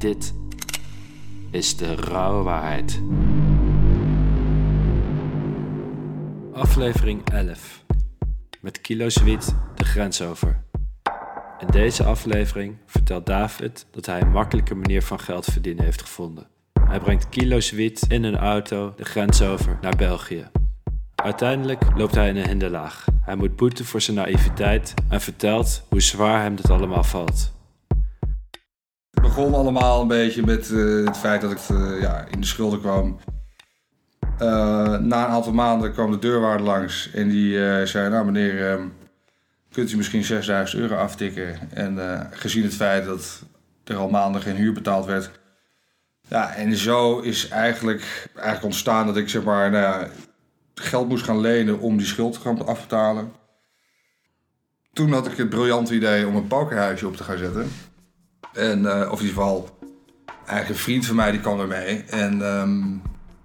[0.00, 0.34] Dit
[1.50, 3.02] is de rauwe waarheid.
[6.52, 7.84] Aflevering 11.
[8.60, 10.62] Met Kilo Zwiet de grens over.
[11.58, 16.46] In deze aflevering vertelt David dat hij een makkelijke manier van geld verdienen heeft gevonden.
[16.84, 20.50] Hij brengt Kilo Zwiet in een auto de grens over naar België.
[21.14, 23.04] Uiteindelijk loopt hij in een hinderlaag.
[23.20, 27.58] Hij moet boeten voor zijn naïviteit en vertelt hoe zwaar hem dit allemaal valt.
[29.34, 32.80] Begon allemaal een beetje met eh, het feit dat ik eh, ja, in de schulden
[32.80, 33.18] kwam.
[34.38, 34.48] Eh,
[34.98, 38.86] na een aantal maanden kwam de deurwaarder langs en die zei: Nou, meneer, ehm,
[39.72, 41.72] kunt u misschien 6000 euro aftikken?
[41.72, 41.98] En
[42.30, 43.42] gezien het feit dat
[43.84, 45.30] er al maanden geen huur betaald werd.
[46.28, 50.06] Ja, en zo is eigenlijk, eigenlijk ontstaan dat ik zeg maar, nou
[50.74, 53.32] geld moest gaan lenen om die schuld te gaan afbetalen.
[54.92, 57.70] Toen had ik het briljante idee om een pokerhuisje op te gaan zetten.
[58.52, 59.78] En, eh, of in ieder geval,
[60.46, 62.04] een vriend van mij die kwam ermee.
[62.04, 62.80] En ehm,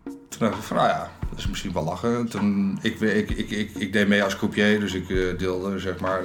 [0.04, 2.28] toen dacht ik van, nou ja, dat is misschien wel lachen.
[2.28, 6.24] Toen, ik, ik, ik, ik, deed mee als croupier, dus ik eh, deelde zeg maar.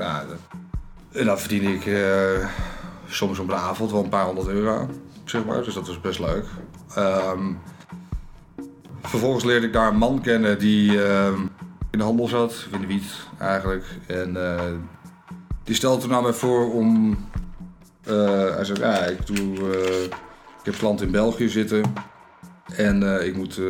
[1.12, 2.48] En dan verdiende ik eh,
[3.08, 4.88] soms op de avond wel een paar honderd euro,
[5.24, 5.62] zeg maar.
[5.62, 6.46] Dus dat was best leuk.
[6.94, 7.52] Ehm,
[9.02, 11.40] vervolgens leerde ik daar een man kennen die ehm,
[11.90, 13.84] in de handel zat, in de wiet eigenlijk.
[14.06, 14.36] En
[15.64, 17.16] die stelde toen aan mij voor om
[18.10, 20.04] eh, hij zei, ja, ik, doe, eh,
[20.58, 21.94] ik heb klanten in België zitten
[22.76, 23.60] en eh, ik moet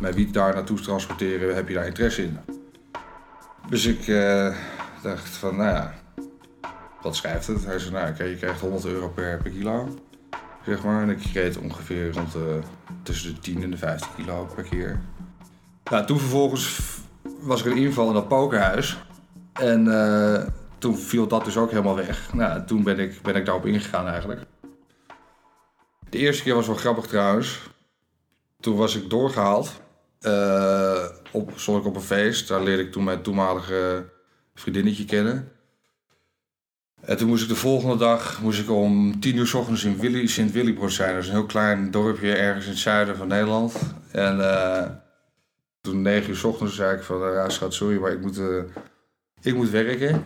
[0.00, 1.54] mijn wiet daar naartoe transporteren.
[1.54, 2.38] Heb je daar interesse in?
[3.68, 4.06] Dus ik
[5.02, 5.94] dacht van, nou ja,
[7.02, 7.64] wat schrijft het?
[7.64, 9.88] Hij zei, nou, je krijgt 100 euro per, kilo,
[10.66, 11.02] zeg maar.
[11.02, 12.36] En ik kreeg ongeveer rond
[13.02, 15.00] tussen de 10 en de 15 kilo per keer.
[15.90, 16.80] Nou, toen vervolgens
[17.40, 19.04] was er een inval in dat pokerhuis.
[19.52, 19.86] En
[20.84, 22.32] toen viel dat dus ook helemaal weg.
[22.32, 24.40] Nou, toen ben ik, ben ik daarop ingegaan eigenlijk.
[26.10, 27.60] De eerste keer was wel grappig trouwens.
[28.60, 29.72] Toen was ik doorgehaald.
[30.20, 32.48] Eh, op, stond ik op een feest.
[32.48, 34.04] Daar leerde ik toen mijn toenmalige
[34.54, 35.52] vriendinnetje kennen.
[37.00, 39.98] En toen moest ik de volgende dag moest ik om tien uur s ochtends in
[39.98, 41.14] Willy, Sint-Willibord zijn.
[41.14, 43.74] Dat is een heel klein dorpje ergens in het zuiden van Nederland.
[44.10, 44.90] En eh,
[45.80, 47.22] toen negen uur s ochtends zei ik van...
[47.22, 48.62] eh, ja, schat, sorry, maar ik moet, eh,
[49.42, 50.24] ik moet werken.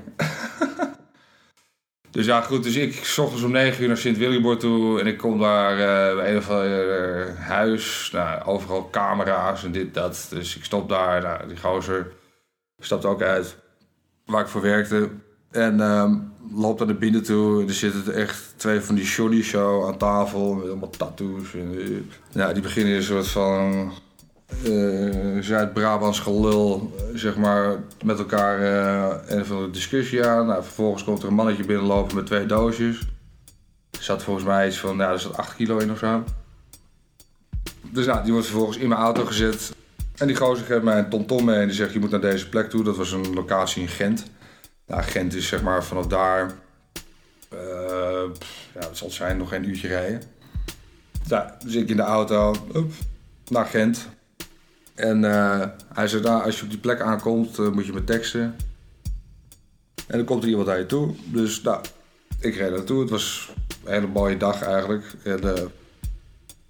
[2.10, 2.62] Dus ja, goed.
[2.62, 5.00] Dus ik s ochtends om 9 uur naar Sint-Willibord toe.
[5.00, 8.10] En ik kom daar eh, bij een of ander eh, huis.
[8.12, 10.26] Nou, overal camera's en dit, dat.
[10.30, 11.22] Dus ik stop daar.
[11.22, 12.12] Nou, die gozer
[12.78, 13.56] stapt ook uit
[14.24, 15.08] waar ik voor werkte.
[15.50, 16.14] En ehm
[16.54, 17.60] loopt naar binnen toe.
[17.60, 20.54] En er zitten echt twee van die shoddy show aan tafel.
[20.54, 21.54] Met allemaal tattoos.
[21.54, 21.90] En, eh,
[22.30, 23.92] ja, die beginnen een soort van
[24.48, 30.46] eh, Zuid-Brabants gelul, zeg maar, met elkaar eh een andere discussie aan.
[30.46, 33.00] Nou, vervolgens komt er een mannetje binnenlopen met twee doosjes.
[33.90, 36.24] Er zat volgens mij iets van, ja, er zat 8 kilo in of zo.
[37.82, 39.72] Dus nou, die wordt vervolgens in mijn auto gezet.
[40.16, 42.48] En die gozer geeft mij een tomtom mee en die zegt, je moet naar deze
[42.48, 42.84] plek toe.
[42.84, 44.24] Dat was een locatie in Gent.
[44.86, 46.52] Nou, Gent is zeg maar vanaf daar,
[47.48, 48.24] eh,
[48.74, 50.22] ja, zal zijn, nog geen uurtje rijden.
[51.28, 52.92] Nou, dus ik in de auto, up,
[53.48, 54.08] naar Gent.
[54.98, 58.04] En eh, hij zei, nou, als je op die plek aankomt, eh, moet je me
[58.04, 58.56] teksten.
[60.06, 61.14] En dan komt er iemand naar je toe.
[61.24, 61.84] Dus nou,
[62.40, 63.00] ik reed naartoe.
[63.00, 63.52] Het was
[63.84, 65.04] een hele mooie dag eigenlijk.
[65.24, 65.62] En, eh,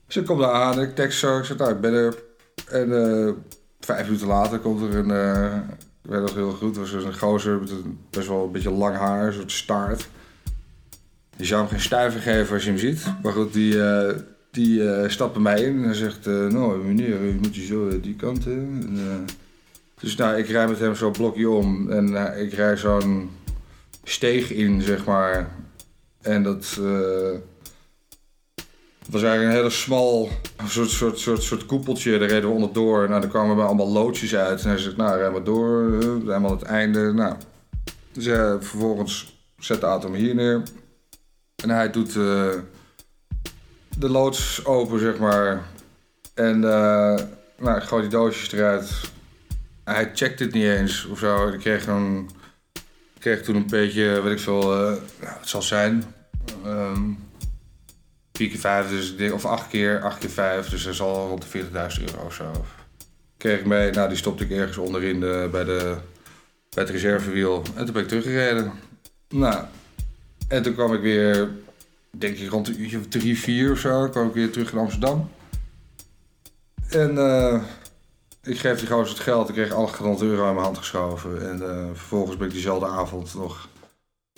[0.06, 1.38] dus ik kom daar aan, ik tekst zo.
[1.38, 2.14] Ik zeg, nou, ben er.
[2.68, 2.88] En
[3.80, 5.08] vijf minuten later komt er een...
[6.02, 8.70] weet nog heel goed, het was dus een gozer met een best wel een beetje
[8.70, 10.08] lang haar, een soort staart.
[11.36, 13.04] Je zou hem geen stuiver geven als je hem ziet.
[13.22, 13.76] Maar goed, die,
[14.50, 16.26] die stapt bij mij in en zegt...
[16.26, 18.44] eh, nou, meneer, u moet je zo eh, die kant...
[18.44, 19.26] hè." En,
[20.00, 23.30] dus nou, ik rijd met hem zo'n blokje om en ik rijd zo'n
[24.04, 25.48] steeg in, zeg maar.
[26.20, 26.80] En dat...
[29.10, 30.28] was eigenlijk een hele smal
[30.66, 32.18] soort, soort, soort, soort koepeltje.
[32.18, 33.08] Daar reden we onderdoor.
[33.08, 34.62] Nou, dan kwamen we allemaal loodjes uit.
[34.62, 35.98] En hij zegt, nou, rijden we door.
[36.00, 37.12] eh, Helemaal het einde.
[37.12, 37.34] Nou,
[38.12, 40.62] dus eh, vervolgens zet de auto me hier neer.
[41.62, 42.18] En hij doet
[43.98, 45.66] de loods open, zeg maar.
[46.34, 47.18] En eh
[47.58, 48.90] nou, ik gooi die doosjes eruit.
[49.84, 51.48] Hij checkt het niet eens of zo.
[51.48, 52.30] Ik kreeg, een,
[53.18, 54.78] kreeg toen een beetje, weet ik veel, eh,
[55.20, 56.04] nou, het zal zijn.
[56.64, 57.10] Ehm
[58.32, 61.48] 4 keer 5, dus of 8 keer, 8 keer 5, dus dat zal rond de
[61.48, 62.64] 40.000 euro of zo.
[63.36, 65.96] Kreeg ik mee, nou die stopte ik ergens onderin de, bij, de,
[66.74, 67.62] bij het reservewiel.
[67.74, 68.72] En toen ben ik teruggereden.
[69.28, 69.64] Nou,
[70.48, 71.50] en toen kwam ik weer,
[72.10, 74.78] denk ik rond een uurtje of 3, 4 of zo, kwam ik weer terug in
[74.78, 75.30] Amsterdam.
[76.88, 77.62] En eh,
[78.42, 81.48] ik geef die gozer het geld, ik kreeg 800 euro in mijn hand geschoven.
[81.48, 83.68] En eh, vervolgens ben ik diezelfde avond nog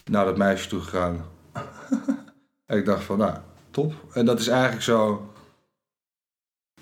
[0.04, 1.24] naar dat meisje toe gegaan.
[2.66, 3.36] en ik dacht van, nou,
[3.70, 3.94] top.
[4.12, 5.30] En dat is eigenlijk zo,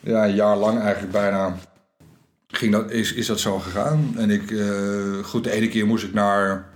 [0.00, 1.56] ja, een jaar lang eigenlijk bijna,
[2.49, 4.14] ging dat, is, is dat zo gegaan.
[4.17, 6.69] En ik, eh, goed, de ene keer moest ik naar,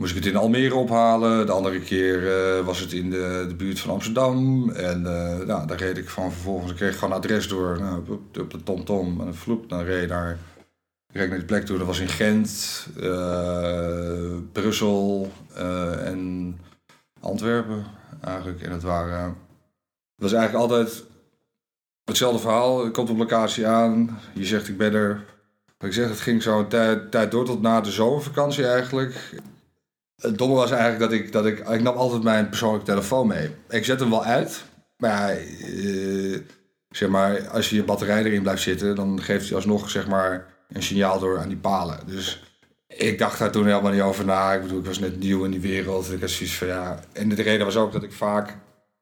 [0.00, 1.46] moest ik het in Almere ophalen.
[1.46, 4.70] De andere keer eh, was het in de, de buurt van Amsterdam.
[4.70, 8.50] En uh, nou, daar reed ik van vervolgens, ik kreeg gewoon adres door, nou, op,
[8.50, 9.20] de TomTom.
[9.20, 10.38] En een vloep, dan reed naar
[11.12, 11.78] ik naar die plek toe.
[11.78, 15.32] Dat was in Gent, uh, Brussel
[16.04, 16.58] en
[17.20, 17.84] Antwerpen
[18.20, 18.62] eigenlijk.
[18.62, 19.24] En het waren...
[20.14, 21.04] Het was eigenlijk altijd
[22.04, 22.84] hetzelfde verhaal.
[22.84, 25.24] Je komt op locatie aan, je zegt ik ben er.
[25.78, 26.66] Ik zeg, het ging zo
[27.10, 29.14] tijd door tot na de zomervakantie eigenlijk.
[30.20, 31.68] Het domme was eigenlijk dat ik, dat ik...
[31.68, 33.50] Ik nam altijd mijn persoonlijke telefoon mee.
[33.68, 34.64] Ik zet hem wel uit,
[34.96, 35.36] maar
[35.74, 36.38] uh,
[36.90, 40.46] zeg maar, als je je batterij erin blijft zitten, dan geeft hij alsnog zeg maar
[40.68, 41.98] een signaal door aan die palen.
[42.06, 42.42] Dus
[42.86, 44.52] ik dacht daar toen helemaal niet over na.
[44.52, 46.12] Ik bedoel, ik was net nieuw in die wereld.
[46.12, 47.00] Ik had zoiets van ja.
[47.12, 48.56] En de reden was ook dat ik vaak.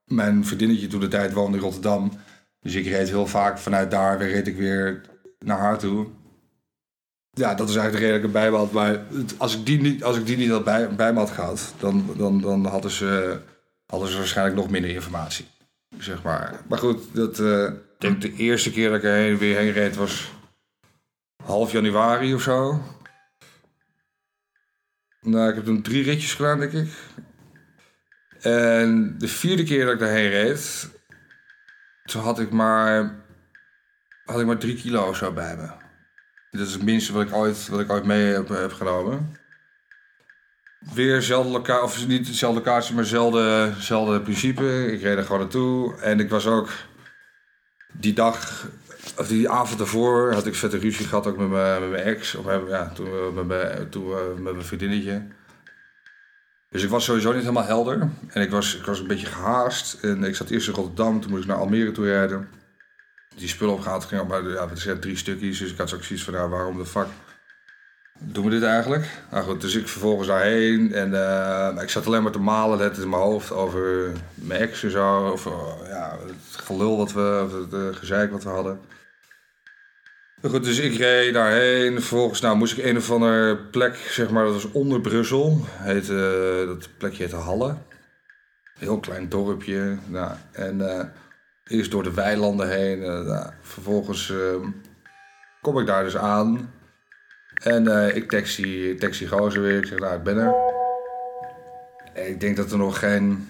[0.05, 2.13] Mijn vriendinnetje toen de tijd woonde in Rotterdam.
[2.61, 5.01] Dus ik reed heel vaak vanuit daar weer reed ik weer
[5.39, 6.07] naar haar toe.
[7.31, 8.73] Ja, dat is eigenlijk de reden dat ik erbij had.
[8.73, 9.03] Maar
[9.37, 12.15] als ik die niet, als ik die niet had bij, bij me had gehad, dan,
[12.17, 13.41] dan, dan hadden, ze,
[13.87, 15.47] hadden ze waarschijnlijk nog minder informatie.
[15.99, 16.61] Zeg maar.
[16.69, 19.73] Maar goed, dat, uh, ik denk de eerste keer dat ik er heen, weer heen
[19.73, 20.33] reed was
[21.45, 22.83] half januari of zo.
[25.21, 26.89] Nou, ik heb toen drie ritjes gedaan, denk ik.
[28.41, 30.91] En de vierde keer dat ik daarheen reed,
[32.05, 33.15] toen had ik maar,
[34.25, 35.88] had ik maar drie kilo of zo bij me.
[36.51, 39.37] Dat is het minste wat ik ooit, wat ik ooit mee heb, genomen.
[40.95, 44.93] Weer dezelfde locatie, of niet dezelfde locatie, maar dezelfde, principe.
[44.93, 46.01] Ik reed er gewoon naartoe.
[46.01, 46.69] En ik was ook
[47.93, 48.67] die dag
[49.17, 52.35] of die avond daarvoor had ik vette ruzie gehad ook met mijn, met mijn ex.
[52.35, 55.27] Of ja, toen, met, mijn, toen met mijn vriendinnetje.
[56.71, 58.09] Dus ik was sowieso niet helemaal helder.
[58.29, 60.03] En ik was, ik was een beetje gehaast.
[60.03, 62.49] En ik zat eerst in Rotterdam, toen moest ik naar Almere toe rijden.
[63.35, 65.59] Die spullen opgehaald ging op, maar ja, het zijn drie stukjes.
[65.59, 67.07] Dus ik had zoiets van, ja, waarom de fuck
[68.19, 69.07] doen we dit eigenlijk?
[69.31, 70.93] Nou goed, dus ik vervolgens daarheen.
[70.93, 74.87] En uh, ik zat alleen maar te malen, net in mijn hoofd, over mijn ex
[74.87, 75.29] zo.
[75.33, 75.45] Of
[75.89, 78.81] ja, het gelul wat we, of het uh, gezeik wat we hadden.
[80.43, 81.93] Goed, dus ik reed daarheen.
[81.93, 85.65] Vervolgens nou, moest ik een of andere plek, zeg maar, dat was onder Brussel.
[85.67, 87.77] Heet, uh, dat plekje heette Halle.
[88.79, 89.99] Heel klein dorpje.
[90.07, 90.81] Nou, en
[91.69, 92.99] eerst door de weilanden heen.
[92.99, 94.71] Uh, nou, vervolgens ehm,
[95.61, 96.73] kom ik daar dus aan.
[97.63, 99.79] En ik taxi, taxi gozer weer.
[99.79, 100.55] Ik zeg, nou, ik ben er.
[102.15, 103.49] Ik denk dat er nog geen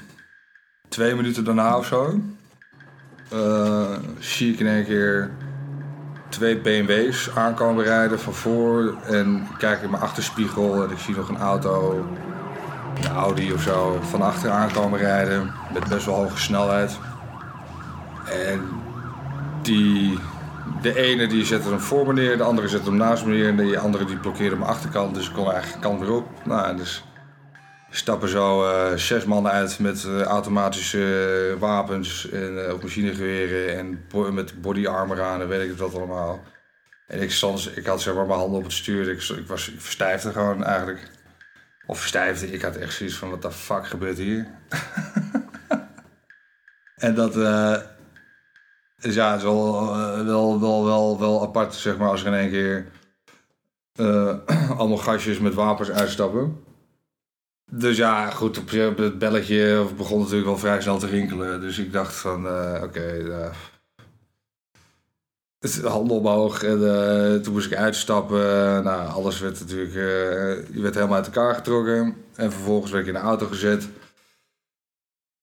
[0.88, 2.20] twee minuten daarna of zo...
[4.18, 5.30] zie ik in één keer
[6.28, 8.96] twee BMW's aankomen rijden van voor.
[9.06, 12.06] En kijk in mijn achterspiegel en ik zie nog een auto,
[13.02, 15.52] een Audi of zo, van achter aankomen rijden.
[15.72, 16.98] Met best wel hoge snelheid.
[18.32, 18.68] En
[19.62, 20.18] die,
[20.82, 23.48] de ene die zette hem voor me neer, de andere zette hem naast me neer.
[23.48, 26.28] En de andere die blokkeerde mijn achterkant, dus ik kon eigenlijk kant weer op.
[26.44, 27.04] Nou, dus
[27.90, 34.04] stappen zo uh, zes mannen uit met uh, automatische wapens en of machinegeweren en
[34.34, 36.44] met body armor aan en weet ik wat allemaal.
[37.06, 39.08] En ik, stond, ik had zeg maar mijn handen op het stuur.
[39.08, 41.10] Ik, ik, was, ik verstijfde gewoon eigenlijk.
[41.86, 44.46] Of verstijfde, ik had echt zoiets van wat de fuck gebeurt hier?
[46.96, 47.36] en dat
[49.00, 49.86] is ja, is wel,
[50.24, 52.86] wel, wel, wel, wel apart zeg maar als er in één keer
[54.78, 56.62] allemaal gastjes met wapens uitstappen.
[57.70, 61.60] Dus ja, goed, op het belletje begon natuurlijk wel vrij snel te rinkelen.
[61.60, 63.50] Dus ik dacht van, oké, okay, uh,
[65.84, 66.62] handen omhoog.
[66.62, 66.78] En
[67.42, 68.38] toen moest ik uitstappen.
[68.84, 69.92] nou, alles werd natuurlijk,
[70.72, 72.16] je werd helemaal uit elkaar getrokken.
[72.34, 73.88] En vervolgens werd ik in de auto gezet.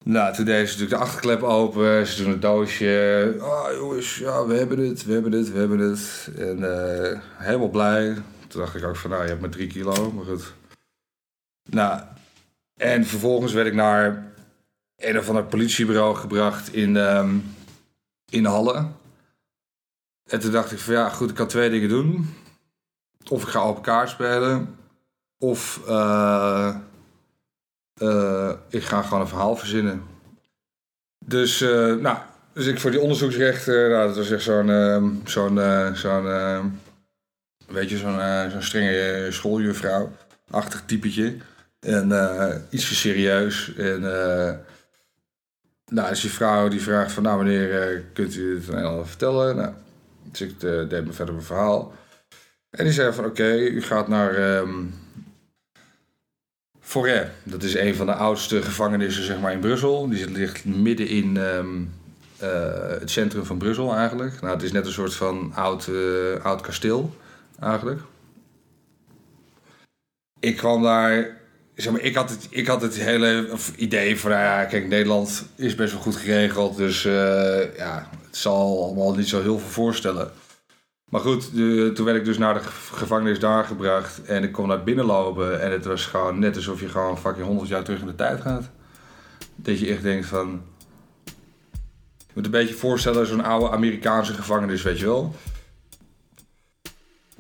[0.06, 2.08] Nou, toen deed ze natuurlijk de achterklep open.
[2.08, 3.36] Ze doen een doosje.
[3.40, 6.30] Ah, oh, jongens, ja, we hebben het, we hebben het, we hebben het.
[6.38, 8.14] En helemaal blij.
[8.48, 10.54] Toen dacht ik ook van, nou, je hebt maar drie kilo, maar goed.
[11.70, 12.02] Nou,
[12.78, 14.32] en vervolgens werd ik naar
[14.96, 17.56] een of ander politiebureau gebracht in, um,
[18.30, 18.88] in Halle.
[20.30, 22.36] En toen dacht ik van ja, goed, ik kan twee dingen doen.
[23.30, 24.76] Of ik ga op elkaar spelen.
[25.38, 26.76] Of uh,
[28.02, 30.04] uh, ik ga gewoon een verhaal verzinnen.
[31.26, 32.18] Dus, uh, nou,
[32.54, 35.60] dus ik voor die onderzoeksrechter, nou, dat was echt zo'n, ehm, zo'n,
[35.96, 36.66] zo'n, ehm,
[37.68, 38.20] weet je, zo'n,
[38.52, 41.38] zo'n strenge schooljuffrouw-achtig typetje.
[41.86, 43.74] En uh, iets serieus.
[43.76, 44.54] En uh,
[45.86, 49.56] nou, dus die vrouw die vraagt van, nou meneer, uh, kunt u het dan vertellen?
[49.56, 49.74] Nou,
[50.24, 51.94] dus ik deed me verder mijn verhaal.
[52.70, 54.94] En die zei van, oké, u gaat naar um,
[56.86, 60.10] Forêt, dat is een van de oudste gevangenissen zeg maar, in Brussel.
[60.10, 61.84] Die ligt midden in ehm,
[62.38, 64.42] eh, het centrum van Brussel eigenlijk.
[64.42, 67.16] Nou, het is net een soort van oud, eh, oud kasteel
[67.60, 68.02] eigenlijk.
[70.40, 71.38] Ik kwam daar
[71.76, 75.46] zeg maar, ik, had het, ik had het hele idee van, nou ja, kijk, Nederland
[75.56, 76.78] is best wel goed geregeld.
[76.78, 80.32] Dus uh, ja, het zal allemaal niet zo heel veel voorstellen.
[81.16, 81.54] Maar goed,
[81.96, 84.24] toen werd ik dus naar de gevangenis daar gebracht.
[84.24, 85.62] En ik kon naar binnen lopen.
[85.62, 88.42] En het was gewoon net alsof je gewoon fucking 100 jaar terug in de tijd
[88.42, 88.70] gaat.
[89.56, 90.62] Dat je echt denkt van...
[92.18, 95.36] Je moet een beetje voorstellen, zo'n oude Amerikaanse gevangenis, weet je wel.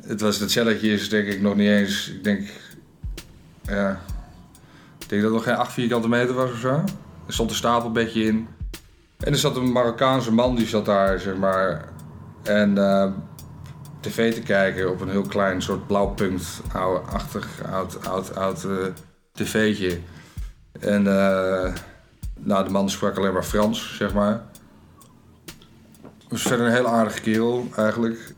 [0.01, 2.49] Het was, dat celletje is denk ik nog niet eens, ik denk,
[3.61, 4.01] ja,
[4.99, 6.83] ik denk dat het nog geen 8 vierkante meter was of zo.
[7.27, 8.47] Er stond een stapelbedje in.
[9.17, 11.89] En er zat een Marokkaanse man, die zat daar, zeg maar.
[12.43, 13.11] En uh,
[14.05, 16.61] tv te kijken op een heel klein soort blauwpunt,
[17.11, 18.85] achtig, oud, oud, oud uh,
[19.31, 19.99] tv'tje.
[20.79, 21.73] En uh,
[22.39, 24.43] nou, de man sprak alleen maar Frans, zeg maar.
[26.29, 28.33] Was verder een heel aardige kerel, eigenlijk.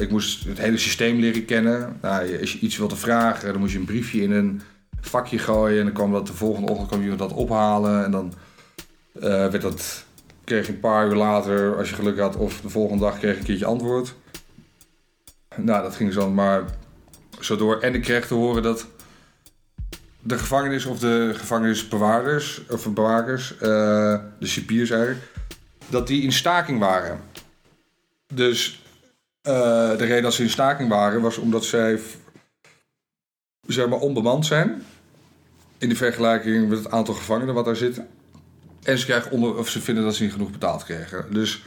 [0.00, 1.98] ik moest het hele systeem leren kennen.
[2.02, 4.62] Nou, als je iets wilde vragen, dan moest je een briefje in een
[5.00, 5.78] vakje gooien.
[5.78, 8.04] En dan kwam dat de volgende ochtend kwam je dat ophalen.
[8.04, 8.32] En dan
[9.12, 10.04] werd dat,
[10.44, 13.32] kreeg je een paar uur later, als je geluk had, of de volgende dag kreeg
[13.32, 14.14] je een keertje antwoord.
[15.56, 16.64] Nou, dat ging zo maar
[17.40, 17.80] zo door.
[17.80, 18.86] En ik kreeg te horen dat
[20.20, 23.58] de gevangenis of de gevangenisbewaarders, of bewakers, uh,
[24.38, 25.22] de cipiers eigenlijk,
[25.88, 27.20] dat die in staking waren.
[28.34, 28.82] Dus
[29.42, 29.52] uh,
[29.90, 32.00] de reden dat ze in staking waren was omdat zij
[33.66, 34.82] zeg maar onbemand zijn
[35.78, 38.08] in de vergelijking met het aantal gevangenen wat daar zitten.
[38.82, 41.26] En ze, krijgen onder, of ze vinden dat ze niet genoeg betaald kregen.
[41.32, 41.62] Dus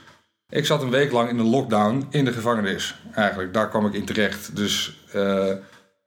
[0.50, 2.96] ik zat een week lang in een lockdown in de gevangenis.
[3.14, 4.56] Eigenlijk, daar kwam ik in terecht.
[4.56, 5.52] Dus uh,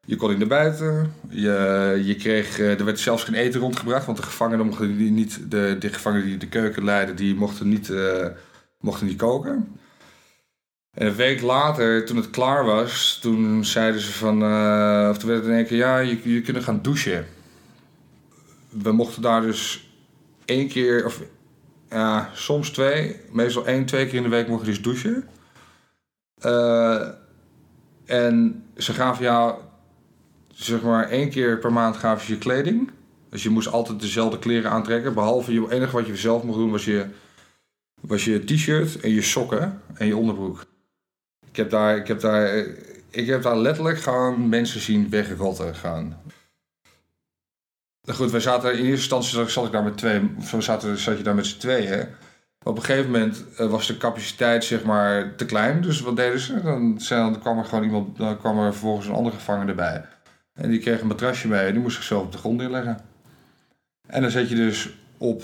[0.00, 1.14] je kon in de buiten.
[1.28, 4.06] Je, je kreeg, uh, er werd zelfs geen eten rondgebracht.
[4.06, 7.68] Want de gevangenen mochten die niet, de, de gevangenen die de keuken leidden, die mochten
[7.68, 8.26] niet, uh,
[8.80, 9.80] mochten niet koken.
[10.92, 14.34] En een week later, toen het klaar was, toen zeiden ze van,
[15.10, 17.26] of toen werd het in één keer, ja, je, je kunt gaan douchen
[18.72, 19.90] we mochten daar dus
[20.44, 21.20] één keer, of
[21.92, 25.28] ja, soms twee, meestal één, twee keer in de week mocht je dus douchen.
[26.44, 27.08] Uh,
[28.04, 29.58] en ze gaven jou,
[30.48, 32.90] zeg maar, één keer per maand gaven ze je kleding.
[33.28, 35.14] Dus je moest altijd dezelfde kleren aantrekken.
[35.14, 37.06] Behalve het enige wat je zelf mocht doen was je,
[38.00, 40.64] was je t-shirt en je sokken en je onderbroek.
[41.48, 42.66] Ik heb daar, ik heb daar,
[43.10, 46.20] ik heb daar letterlijk gewoon mensen zien wegrotten gaan.
[48.02, 51.16] Nou goed, wij zaten in eerste instantie zat ik daar met twee, of zaten, zat
[51.16, 52.06] je daar met z'n tweeën.
[52.62, 55.82] Op een gegeven moment uh, was de capaciteit zeg maar te klein.
[55.82, 56.62] Dus wat deden ze?
[56.62, 60.04] Dan, dan kwam er gewoon iemand, dan kwam er vervolgens een andere gevangene erbij.
[60.54, 63.00] En die kreeg een matrasje mee en die moest zichzelf op de grond neerleggen.
[64.06, 65.42] En dan zet je dus op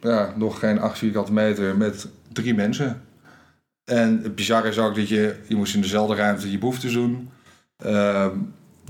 [0.00, 3.02] ja, nog geen 8 vierkante meter met drie mensen.
[3.84, 7.30] En het bizarre is ook dat je, je moest in dezelfde ruimte je behoeftes doen.
[7.86, 8.26] Uh,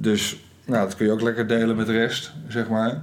[0.00, 0.37] dus
[0.68, 3.02] nou, dat kun je ook lekker delen met de rest, zeg maar.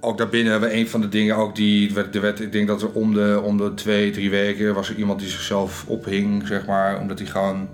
[0.00, 1.98] Ook daarbinnen hebben we een van de dingen ook die...
[2.12, 5.20] Er werd, ik denk dat er om de, de twee, drie weken was er iemand
[5.20, 7.00] die zichzelf ophing, zeg maar.
[7.00, 7.68] Omdat hij gewoon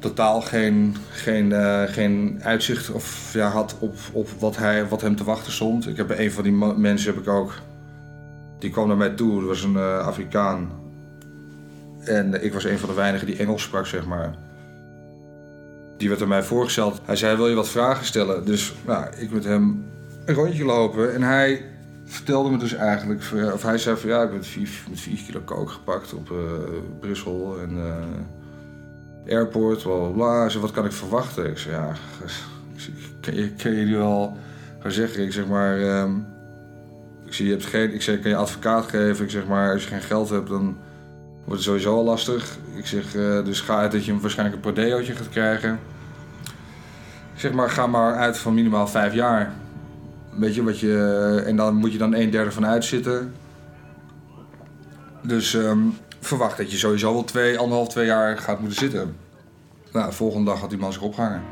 [0.00, 5.16] totaal geen, geen, uh, geen uitzicht of, ja, had op, op wat, hij, wat hem
[5.16, 5.88] te wachten stond.
[5.88, 7.60] Ik heb een van die mensen heb ik ook...
[8.58, 10.70] Die kwam naar mij toe, dat was een uh, Afrikaan.
[12.04, 14.34] En ik was een van de weinigen die Engels sprak, zeg maar.
[16.02, 17.00] Die werd aan mij voorgesteld.
[17.04, 18.44] Hij zei, wil je wat vragen stellen?
[18.44, 19.84] Dus nou, ik met hem
[20.24, 21.14] een rondje lopen.
[21.14, 21.64] En hij
[22.04, 23.20] vertelde me dus eigenlijk...
[23.52, 24.38] Of hij zei van, ja, ik ben
[24.88, 26.38] met 4 kilo kook gepakt op uh,
[27.00, 27.56] Brussel.
[27.60, 31.50] En uh, airport, bla bla wat kan ik verwachten?
[31.50, 31.92] Ik zei, ja,
[33.20, 34.36] kan je, kan je die wel
[34.78, 35.24] gaan zeggen?
[35.24, 36.00] Ik zeg maar...
[36.02, 36.26] Um,
[37.26, 37.94] ik zie, je hebt geen...
[37.94, 39.24] Ik zeg, kan je advocaat geven?
[39.24, 40.76] Ik zeg maar, als je geen geld hebt, dan
[41.44, 42.58] wordt sowieso al lastig.
[42.74, 45.80] Ik zeg, uh, dus ga uit dat je waarschijnlijk een prodeootje gaat krijgen.
[47.34, 49.52] Zeg maar, ga maar uit van minimaal vijf jaar.
[50.36, 51.42] Weet je wat je.
[51.46, 53.34] En dan moet je dan een derde van uitzitten.
[55.22, 59.16] Dus um, verwacht dat je sowieso wel twee, anderhalf, twee jaar gaat moeten zitten.
[59.92, 61.42] Nou, de volgende dag had die man zich opgehangen.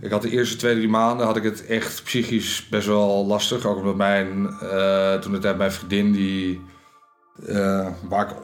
[0.00, 3.66] Ik had de eerste twee, drie maanden had ik het echt psychisch best wel lastig.
[3.66, 6.60] Ook omdat mijn, uh, toen de tijd mijn vriendin, die,
[7.38, 8.36] uh, waar ik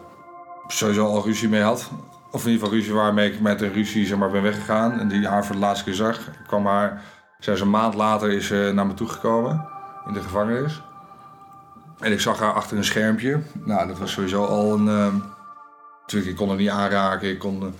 [0.67, 1.91] sowieso al ruzie mee had.
[2.31, 5.01] Of in ieder geval ruzie waarmee ik met een ruzie zeg maar, ben weggegaan.
[5.01, 6.19] En die haar voor de laatste keer zag.
[6.19, 7.03] Ik kwam haar,
[7.39, 9.69] zelfs een maand later is naar me toegekomen.
[10.07, 10.83] In de gevangenis.
[12.01, 13.41] En ik zag haar achter een schermpje.
[13.53, 14.87] Nou, dat was sowieso al een...
[14.87, 15.15] Uh,
[16.01, 17.29] natuurlijk, ik kon haar niet aanraken.
[17.29, 17.75] Ik kon...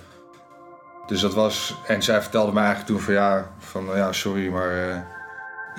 [1.05, 1.75] Dus dat was.
[1.87, 4.95] En zij vertelde me eigenlijk toen van ja, van ja, sorry, maar uh,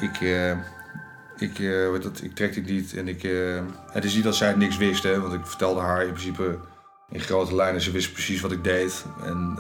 [0.00, 0.20] ik.
[1.38, 2.94] Ik, weet dat, ik trek dit niet.
[2.94, 3.28] En ik.
[3.90, 6.58] het is niet dat zij niks wist, hè, want ik vertelde haar in principe
[7.08, 7.80] in grote lijnen.
[7.80, 9.04] Ze wist precies wat ik deed.
[9.24, 9.58] En,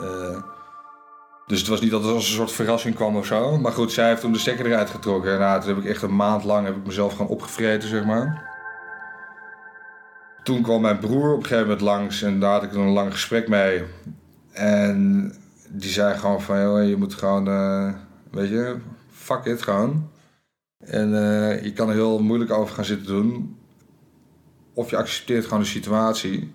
[1.46, 3.58] dus het was niet dat het als een soort verrassing kwam of zo.
[3.58, 5.32] Maar goed, zij heeft toen de stekker eruit getrokken.
[5.32, 8.04] En nou, toen heb ik echt een maand lang heb ik mezelf gewoon opgevreten, zeg
[8.04, 8.52] maar.
[10.42, 13.12] Toen kwam mijn broer op een gegeven moment langs en daar had ik een lang
[13.12, 13.84] gesprek mee.
[14.52, 15.32] En
[15.68, 17.44] die zei gewoon van, je moet gewoon,
[18.30, 18.76] weet je,
[19.12, 20.10] fuck it gewoon.
[20.86, 23.56] En uh, je kan er heel moeilijk over gaan zitten doen.
[24.72, 26.52] Of je accepteert gewoon de situatie.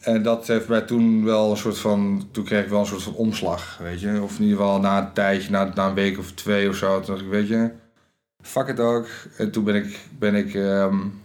[0.00, 3.02] En dat heeft mij toen wel een soort van, toen kreeg ik wel een soort
[3.02, 4.20] van omslag, weet je.
[4.22, 7.00] Of in ieder geval na een tijdje, na, na een week of twee of zo,
[7.00, 7.70] toen dacht ik, weet je,
[8.42, 9.06] fuck it ook.
[9.36, 11.20] En toen ben ik, ben ik um,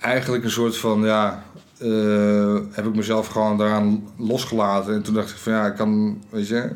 [0.00, 1.44] eigenlijk een soort van, ja,
[1.82, 4.94] uh, heb ik mezelf gewoon daaraan losgelaten.
[4.94, 6.70] En toen dacht ik van ja, ik kan, weet je,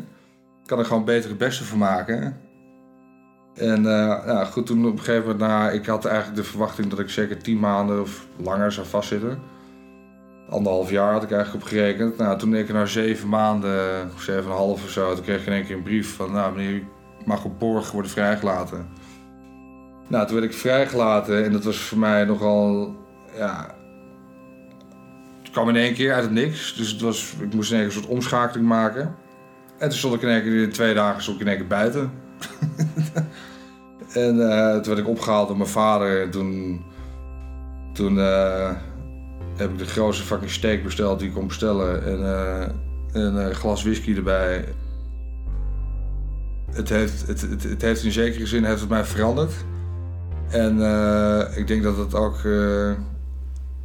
[0.70, 2.36] kan er gewoon beter het beste van maken.
[3.54, 6.88] En uh, ja, goed, toen op een gegeven moment, nou, ik had eigenlijk de verwachting
[6.88, 9.38] dat ik zeker tien maanden of langer zou vastzitten.
[10.48, 12.16] Anderhalf jaar had ik eigenlijk op gerekend.
[12.16, 15.40] Nou, toen ik na zeven maanden, of zeven en een half of zo, toen kreeg
[15.40, 16.82] ik in één keer een brief van, nou meneer,
[17.24, 18.88] mag op borg worden vrijgelaten.
[20.08, 22.94] Nou, toen werd ik vrijgelaten en dat was voor mij nogal,
[23.36, 23.74] ja,
[25.42, 26.74] het kwam in één keer uit het niks.
[26.74, 29.14] Dus het was, ik moest in een soort omschakeling maken.
[29.80, 32.10] En toen stond ik in keer twee dagen stond ik in keer buiten.
[34.12, 36.22] en uh, toen werd ik opgehaald door mijn vader.
[36.22, 36.82] En toen,
[37.92, 38.70] toen uh,
[39.56, 42.04] heb ik de grootste fucking steak besteld die ik kon bestellen.
[42.04, 42.20] En
[43.12, 44.64] uh, een glas whisky erbij.
[46.70, 49.52] Het heeft, het, het, het, heeft in zekere zin heeft het mij veranderd.
[50.50, 50.74] En
[51.56, 52.44] ik denk dat het ook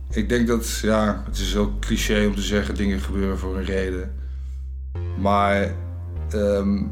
[0.09, 3.65] ik denk dat, ja, het is heel cliché om te zeggen dingen gebeuren voor een
[3.65, 4.11] reden.
[5.19, 5.75] Maar
[6.33, 6.91] um,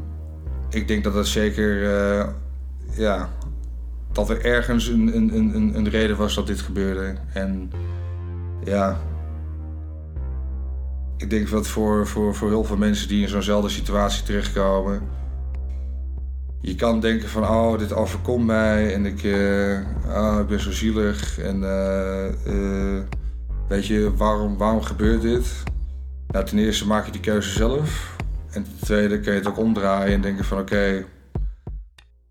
[0.70, 2.26] ik denk dat dat zeker, uh,
[2.96, 3.28] ja,
[4.12, 7.14] dat er ergens een, een, een, een reden was dat dit gebeurde.
[7.32, 7.70] En
[8.64, 9.00] ja,
[11.16, 15.02] ik denk dat voor, voor, voor heel veel mensen die in zo'nzelfde situatie terechtkomen,
[16.60, 19.22] je kan denken van, oh, dit overkomt mij en ik,
[20.08, 23.00] oh, ik ben zo zielig en uh,
[23.68, 25.62] weet je, waarom, waarom gebeurt dit?
[26.28, 28.13] Nou, ten eerste maak je die keuze zelf.
[28.54, 31.04] En ten tweede kun je het ook omdraaien en denken van, oké,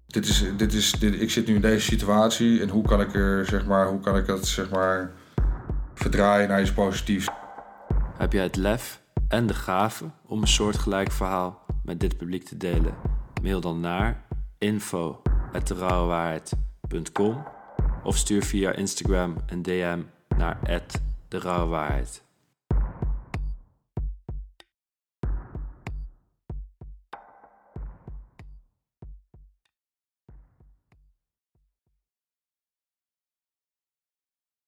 [0.08, 3.14] dit is, dit is, dit, ik zit nu in deze situatie en hoe kan ik
[3.14, 5.12] er, zeg maar, hoe kan ik dat, zeg maar,
[5.94, 7.28] verdraaien naar iets positiefs?
[8.18, 12.58] Heb jij het lef en de gave om een soortgelijk verhaal met dit publiek te
[12.58, 12.94] delen?
[13.42, 14.24] Mail dan naar
[14.58, 17.44] info.derouwewaarheid.com
[18.04, 20.00] of stuur via Instagram een DM
[20.38, 20.60] naar
[21.28, 21.40] de